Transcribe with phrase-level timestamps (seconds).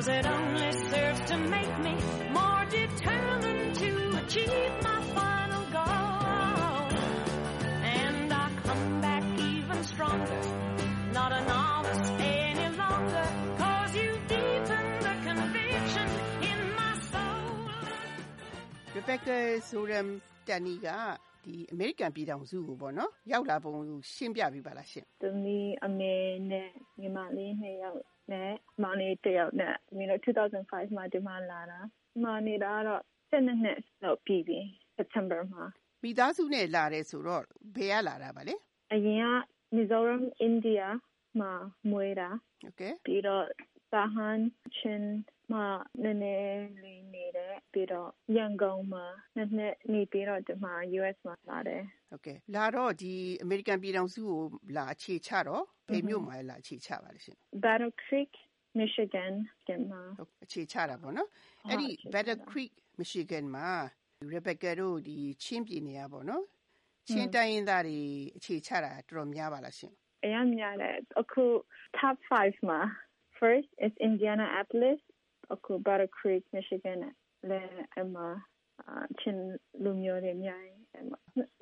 [0.00, 1.94] Cause it only serves to make me
[2.32, 3.90] more determined to
[4.22, 6.88] achieve my final goal.
[7.82, 10.40] And I come back even stronger,
[11.12, 13.26] not a novice any longer,
[13.58, 16.08] cause you deepen the conviction
[16.50, 17.70] in my soul.
[18.96, 20.06] Rebecca ဆိုရမ်
[20.48, 20.88] တန်နီက
[21.44, 23.74] ဒီအမေရိကန်ပြည်ထောင်စုကိုပေါ့နော်ရောက်လာပုံ
[24.14, 26.14] ရှင်းပြပေးပါလားရှင် သမီးအမေ
[26.50, 26.68] နဲ့
[27.00, 28.00] ညီမလေးနှစ်ယောက်
[28.31, 31.79] နဲ့မောင်လေးတစ်ယောက်နဲ့သမီးတို့2005မှာဒီမှာလာတာ
[32.11, 34.59] ဒီမှာနေတာတော့7နှစ်လောက်ပြီပြီ
[34.97, 35.63] September မှာ
[36.03, 37.43] မိသားစုနဲ့လာတယ်ဆိုတော့
[37.75, 38.55] ဘယ်ကလာတာပါလဲ
[38.93, 39.27] အရင်က
[39.75, 40.87] Mizoram India
[41.39, 41.51] မှာ
[41.89, 42.29] မွေးတာ
[42.61, 43.45] ဟုတ်ကဲ့ပြီးတော့
[43.91, 44.37] စာဟန်
[44.77, 45.07] ချင်း
[45.53, 45.65] မှာ
[46.03, 49.05] နည်းနည်းလေးနေတယ်ပြီးတော့ရန်ကုန်မှာ
[49.35, 54.39] နှစ်နှစ်နေပြီးတော့ဒီမှာ US မှာလာတယ်ဟုတ်ကဲ့လာတော့ဒီအမေရိကန်ပြည်ထောင်စုကို
[54.77, 58.31] လာအခြေချတော့ဘယ်မြို့မှာလာအခြေချပါလဲရှင် Battle Creek
[58.79, 59.33] Michigan
[59.67, 61.29] ကမှာဟုတ်အခြေချတာပေါ့နော်
[61.69, 63.69] အဲ့ဒီအခြေချတာ Battle Creek Michigan မှာ
[64.33, 66.43] Rebecca တို့ဒီချင်းပြည်နယ်ကပေါ့နော်
[67.09, 67.99] ချင်းတိုင်းရင်းသားတွေ
[68.37, 71.43] အခြေချတာတော်တော်များပါလားရှင်အရင်များတယ်အခု
[71.97, 72.79] top 5မှာ
[73.39, 75.01] first is Indianapolis
[75.53, 76.99] အခု Battle Creek Michigan
[77.49, 77.61] လဲ
[77.99, 78.15] အမ
[78.81, 79.41] အာချင်း
[79.83, 81.11] လူမျိုးတွေအများကြီးအမ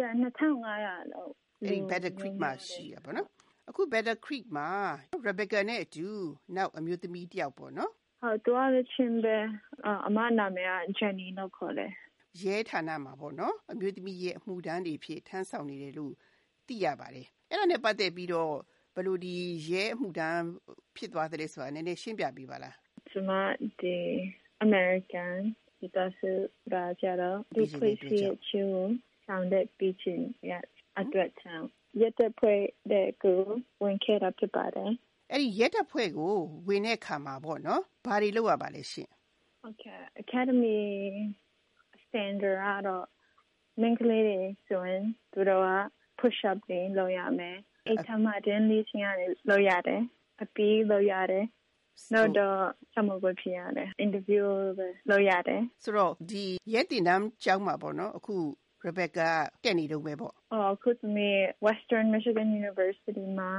[0.00, 3.26] yeah 2500လောက်အဲ့ဒီ Battle Creek မှာရှိရပါတော့။
[3.68, 4.68] အခု Battle Creek မှာ
[5.28, 6.08] Rebecca နဲ့အတူ
[6.56, 9.36] နောက်အမျိုးသမီးတစ်ယောက်ပေါ့နော်ဟုတ်တော့လည်းချင်းပဲ
[9.86, 11.90] အာအမနာမည်က Jenny လို့ခေါ်တယ်။
[12.42, 16.12] ရဲဌာနမှာပေါ့နော်။အမျိုးသမီးရဲ့အမှုတန်းတွေဖြစ်ထမ်းဆောင်နေတယ်လို့
[16.68, 18.54] သိရပါတယ်။အဲ့ဒါနဲ့ပတ်သက်ပြီးတော့
[18.94, 19.34] ဘယ်လိုဒီ
[19.70, 20.42] ရဲအမှုတန်း
[20.96, 22.74] ဖြစ်သွားတယ်လဲဆိုတာနည်းနည်းရှင်းပြပေးပါလား
[23.14, 23.32] ကျမ
[23.80, 23.96] ဒီ
[24.66, 25.36] American
[25.78, 26.36] ဒီတော့ဆို
[26.72, 28.64] ရာကြတော့ဒီ place ရဲ့ချူ
[29.26, 30.52] ဆောင်တဲ့ beaching ရ
[31.00, 31.66] အတွက်ချောင်း
[32.00, 33.40] ရက်တဲ့ဖွဲ့တဲ့ကို
[33.82, 34.90] ဝင်ခဲ့တာဖြစ်ပါတယ်။
[35.32, 36.34] အဲ့ဒီရဲတပ်ဖွဲ့ကို
[36.68, 39.08] ဝင်တဲ့ခါမှာပေါ့နော်။ဘာတွေလုပ်ရပါလဲရှင်
[39.66, 40.78] Okay Academy
[42.04, 43.06] standard ကတော့
[43.80, 45.70] မင်္ဂလေးတွေဆိုရင်သူတို့က
[46.20, 47.56] push up တွေလုပ်ရမယ်
[47.86, 50.02] အိတ်ထမတင်လေးချင်းရတယ်လုပ်ရတယ်
[50.42, 51.44] အပီးလုပ်ရတယ်။
[52.14, 52.58] နောက်တော့
[52.94, 54.44] ဆမဘဖြစ်ရတယ် interview
[54.78, 58.36] ပဲလုပ်ရတယ်ဆိုတော့ဒီရဲတင်တန်းကျောင်းမှာပေါ့နော်။အခု
[58.86, 59.28] Rebecca
[59.64, 63.50] တက်နေတော့ပဲပေါ့။အော်ခုသမီး Western Michigan University မှာ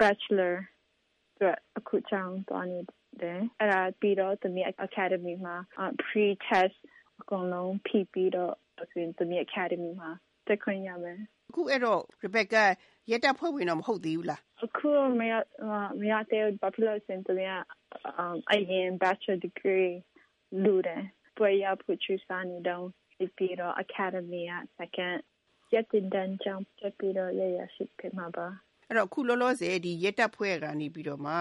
[0.00, 0.54] Bachelor
[1.34, 2.80] အတွက်အခုချောင်းသွားနေ
[3.22, 6.78] တယ်။အဲ့ဒါပြီးတော့သမီး Academy မှာအာ pre test
[7.20, 8.54] အကုန်လုံးဖြည့်ပြီးတော့
[8.90, 10.10] ဆိုရင်သမီး Academy မှာ
[10.46, 11.18] တက်ခွင့်ရမယ်
[11.50, 12.64] အခုအဲ့တော့ Rebecca
[13.10, 15.32] ရဲတပ်ဖွဲ့ဝင်တော့မဟုတ်သေးဘူးလား။အခုမရ
[15.62, 17.52] အာမရတဲ့ဘာဖြစ်လို့လဲဆိုရင်သမီးက
[18.18, 19.90] အမ်အရင် Bachelor degree
[20.64, 21.02] လူတယ်။
[21.36, 22.84] ပွဲရဖို့ချူစားနေတော့
[23.36, 25.18] ပြီးတော့ Academy က second
[25.72, 28.46] ရက်တင်တန်းကြောင်းတက်ပြီးတော့ရရရှိဖြစ်မှာပါ
[28.88, 31.34] အဲ့တော့အခုလောလောဆယ်ဒီရဲတပ်ဖွဲ့ကနေပြီးတော့မှ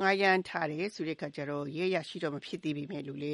[0.00, 3.32] ငားရမ်းထားတယ်ဆိုတဲ့ခါကျတော့ရဲရရှိတော့မဖြစ်သေးပေမဲ့လို့လေ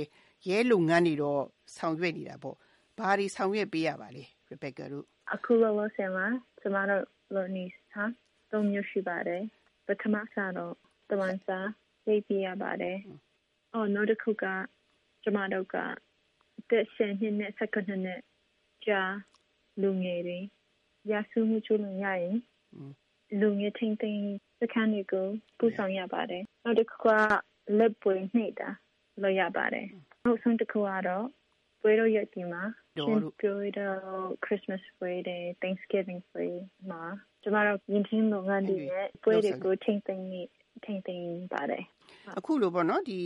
[0.48, 1.42] ရဲလုပ်ငန်းတွေတော့
[1.76, 2.56] ဆောင်ရွက်နေတာပေါ့
[2.98, 5.04] ဘာတွေဆောင်ရွက်ပေးရပါလဲ Rebecca တို့
[5.34, 6.26] အခုလောလောဆယ်မှာ
[6.60, 7.04] ကျမတို့
[7.34, 8.04] လောနီစာ
[8.50, 9.42] သုံးမျိုးရှိပါတယ်
[9.86, 10.74] ပထမစားတော့
[11.10, 11.58] တဝန်စာ
[12.06, 12.98] ရေးပြရပါတယ်
[13.74, 14.44] အော်နောက်တစ်ခုက
[15.22, 15.76] ကျမတို့က
[16.70, 18.20] တက်ရှင်နှစ်နဲ့စက္ကန့်နဲ့
[18.86, 19.02] ကြာ
[19.82, 20.38] လူငယ်တွေ
[21.10, 22.36] ရဆုမှုချိုးလို့ရရင်
[22.74, 22.90] อืม
[23.40, 24.20] လူငယ်ထင်းထင်း
[24.60, 25.26] စခန်းတွေကို
[25.58, 27.08] ပူဆောင်ရပါတယ်နောက်တစ်ခုက
[27.78, 28.68] လက်ပွေနှိပ်တာ
[29.22, 29.86] လုပ်ရပါတယ်
[30.24, 31.26] နောက်ဆုံးတစ်ခုကတော့
[31.86, 32.62] ပွဲတော်ရက်ဒီမှာ
[32.98, 33.98] တော်တို့ပြောရတော့
[34.44, 36.46] Christmas ပွဲတွေ Thanksgiving ပွဲ
[36.90, 37.02] မှာ
[37.42, 40.42] ကျမတို့ယဉ်ကျေးလုပ်ငန်းတွေရဲ့ပွဲတွေကိုထိမ့်သိမ်းနေ
[40.84, 41.84] ထိမ့်သိမ်းပါတယ်
[42.38, 43.20] အခုလိုပေါ့နော်ဒီ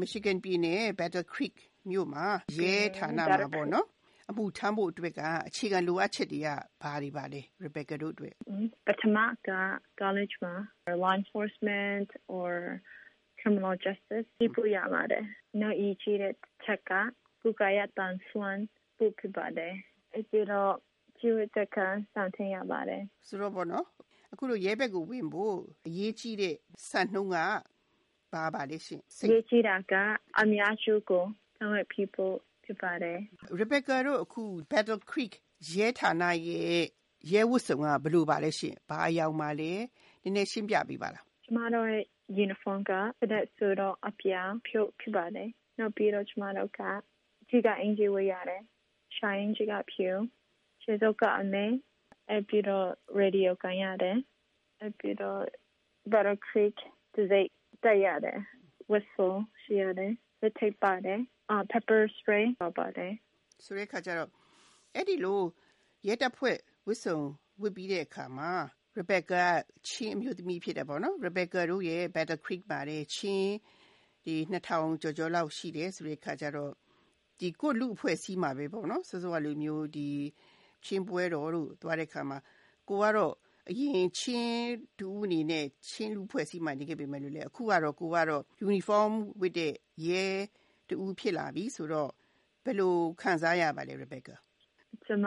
[0.00, 1.56] Michigan ပြည်နယ် Battle Creek
[1.90, 2.26] မြို့မှာ
[2.58, 3.86] ရဲဌာနမှာပေါ့နော်
[4.30, 6.48] အမှုထမ်းဖို့အတွက်ကအခြေခံလိုအပ်ချက်တွေက
[6.82, 8.34] ဘာတွေပါလဲ Rebecca တို့အတွက်
[8.86, 9.16] ပထမ
[9.48, 9.50] က
[10.00, 10.54] college မှာ
[11.02, 12.50] law enforcement or
[13.40, 15.24] criminal justice ဒီပူရပါတယ်
[15.60, 16.32] နောက်အကြီးတဲ့
[16.64, 16.92] ချက်က
[17.46, 18.62] ကုကရတန်ဆွမ်း
[18.96, 19.74] ပူဖြစ်ပါတယ်
[20.12, 20.74] အဲ့ဒီတော့
[21.18, 21.88] ကျူတဲ့ကစော
[22.24, 23.86] င့်ထင်ရပါတယ်ဆိုတော့ပေါ့နော်
[24.32, 25.56] အခုလိုရဲဘက်ကိုဝင်ဖို့
[25.86, 26.54] အရေးကြီးတဲ့
[26.88, 27.38] စံနှုန်းက
[28.32, 29.94] ဘာပါလဲရှင်စိတ်ရေးကြည့်တာက
[30.40, 31.24] အများစုကို
[31.56, 32.32] ဆောင်ရွက် people
[32.64, 33.18] ဖြစ်ပါတယ်
[33.60, 35.32] Rebecca တို့အခု Battle Creek
[35.72, 36.82] ရဲဌာနရဲ့
[37.32, 39.72] ရဲဝတ်စုံကဘယ်လိုပါလဲရှင်။ဘာအယောင်ပါလဲ။
[40.22, 42.04] နည်းနည်းရှင်းပြပေးပါလားကျမတို့ရဲ့
[42.44, 42.92] uniform က
[43.30, 45.48] တဲ့ဆိုတော့အပြောင်ဖြုတ်ဖြစ်ပါတယ်
[45.78, 46.80] နောက်ပြီးတော့ကျမတို့က
[47.48, 48.62] ကြီးကအင်ဂျီဝေးရတယ်
[49.16, 50.10] shine ကြီးကဖြူ
[50.82, 51.64] ခြေစုပ်ကအမဲ
[52.30, 52.88] အပြီးတော့
[53.20, 54.16] radio ကန်ရတယ်
[54.84, 55.40] အပြီးတော့
[56.12, 56.76] Battle Creek
[57.14, 57.48] ဒီစိတ်
[57.84, 58.38] တက်ရတယ်
[58.90, 61.20] whistle ရှိရတယ်လက်ထိပ်ပါတယ်
[61.50, 63.12] အာ pepper spray ပါပါတယ်။
[63.64, 64.30] ဆိုတဲ့အခါကျတော့
[64.94, 65.40] အဲ့ဒီလို
[66.06, 66.56] ရဲတပ်ဖွဲ့
[66.86, 67.18] ဝတ်စုံ
[67.62, 68.52] ဝတ်ပြီးတဲ့အခါမှာ
[68.98, 69.42] Rebecca
[69.88, 73.52] ချင်းအမျိုးသမီးဖြစ်တယ်ပေါ့နော်။ Rebecca တို့ရဲ့ Battle Creek ပါတဲ့ချင်း
[74.24, 76.72] ဒီ2000ကျော်ကျော်လောက်ရှိတယ်ဆိုတဲ့ခါကျတော့
[77.40, 80.08] ဒီကိုလူအဖွဲ့စည်းမှာပဲပေါ့နော်စောစောကလူမျိုးဒီ
[80.84, 82.38] ချင်းပွဲတော်တို့သွားတဲ့ခါမှာ
[82.88, 83.34] ကိုကတော့
[83.70, 89.74] အရင်ချင်းဒူးအနေနဲ့ချင်းလူဖွဲ့စည်းမှနေခဲ့ပေမဲ့လို့လေအခုကတော့ကိုကတော့ uniform ဝတ်တဲ့
[90.06, 90.24] ရဲ
[90.88, 92.10] တူဖြစ်လာပြီဆိုတော့
[92.64, 94.36] ဘယ်လိုခံစားရပါလဲ Rebecca
[95.06, 95.26] ကျွန်မ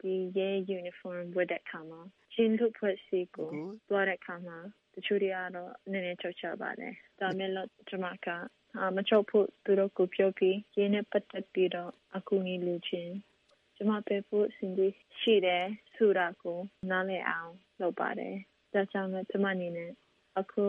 [0.00, 0.48] ဒီရဲ
[0.78, 2.00] uniform ဝတ်တဲ့ခါမှာ
[2.34, 3.50] ချင်းလူဖွဲ့စည်းကို
[3.88, 4.58] သွားတဲ့ခါမှာ
[4.94, 8.28] တချို့တွေကတော့နည်းနည်းချုပ်ချပါတယ်ဒါမဲ့လို့ကျွန်မက
[8.96, 13.14] မချုပ်ဖို့သူတို့ကိုပြောပြီးရင်းနဲ့ပတ်သက်ပြီးတော့အခုနေလူချင်း
[13.76, 15.64] ကျွန်မပဲဖို့စင်ကြီးရှိတယ်
[15.94, 16.58] ဆိုတာကို
[16.90, 18.36] နားလည်အောင်လုပ်ပါတယ်
[18.72, 19.90] ဒါကြောင့်လည်းကျွန်မအနေနဲ့
[20.38, 20.64] အခု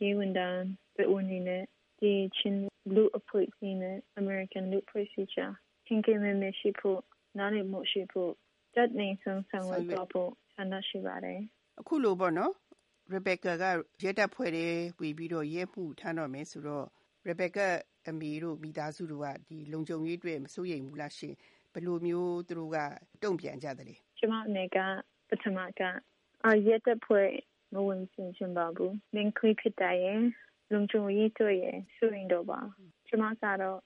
[0.00, 0.62] ရေဝန်တန်း
[0.96, 1.62] ပဲဦးနေနဲ့
[2.00, 2.60] ဒီချင်း
[2.94, 5.46] လူအဖွဲ့စီနဲ့ American လူအဖွဲ့စီချာ
[5.86, 7.00] ချင်းကမဲမရှိဖို့
[7.38, 8.32] နားလည်မှုရှိဖို့
[8.74, 11.40] တတ်နေဆုံးဆောင်ဝတ်တော့ဖို့ ဆန္ဒရှိပါတယ်
[11.80, 12.52] အခုလိုပေါ့နော်
[13.14, 13.64] Rebecca က
[14.02, 14.66] ရဲတပ်ဖွဲ့တွေ
[14.98, 16.86] ပြီးပြီးတော့ရဲမှုထမ်းတော့မယ်ဆိုတော့
[17.28, 17.66] Rebecca
[18.08, 21.34] အမေတို့မိသားစုတို့ကဒီလုံခြုံရေးအတွက်မစိုးရိမ်ဘူးလားရှင်
[21.72, 22.78] ဘယ်လိုမျိုးသူတို့က
[23.22, 24.78] တုံ့ပြန်ကြတယ်လဲကျမအနေက
[25.28, 25.80] ပထမက
[26.44, 27.30] အာရဲတပ်ဖွဲ့
[27.74, 30.18] မဝင်စင်ချင်ပါဘူးမင်းခွေဖြစ်တဲ့
[30.72, 32.60] လုံခြုံရေးတို့ရဲ့စိုးရိမ်တော့ပါ
[33.08, 33.78] ကျမကတော့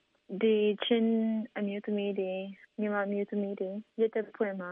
[0.43, 1.13] ဒီချင်း
[1.59, 2.33] အမျိုးသမီးတွေ
[2.79, 3.71] မြန်မာအမျိုးသမီးတွေ
[4.01, 4.71] ရဲတပ်ဖွဲ့မှာ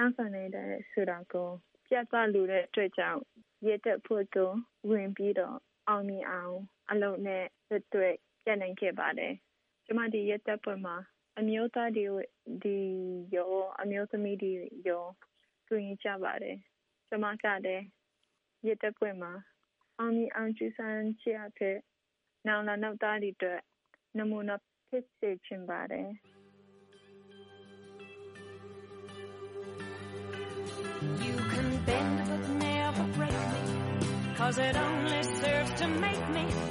[0.00, 1.48] ချမ်းသာနေတဲ့ဆိုတာကို
[1.86, 3.20] ပြသလိုတဲ့အတွက်ကြောင့်
[3.66, 4.50] ရဲတပ်ဖွဲ့ကို
[4.90, 5.56] ဝင်ပြီးတော့
[5.88, 6.56] အောင်မြင်အောင်
[6.90, 8.14] အလုပ်နဲ့ဆက်သွယ်
[8.44, 9.32] ပြနိုင်ခဲ့ပါတယ်။
[9.84, 10.96] ကျမဒီရဲတပ်ဖွဲ့မှာ
[11.38, 12.06] အမျိုးသားတွေ
[12.62, 12.78] ဒီ
[13.34, 14.52] ရောအမျိုးသမီးတွေ
[14.88, 15.04] ရော
[15.68, 16.56] တွင်ကြပါတယ်။
[17.08, 17.84] ကျမကလည်း
[18.66, 19.32] ရဲတပ်ဖွဲ့မှာ
[19.98, 21.76] အောင်မြင်အောင်ကြိုးစားချရတဲ့
[22.46, 23.60] နောင်လာနောက်သားတွေအတွက်
[24.18, 24.56] နမူနာ
[24.88, 26.08] ဖြစ်စေချင်ပါတယ်။
[31.88, 33.62] bend but never break me,
[34.36, 36.67] cause it only serves to make me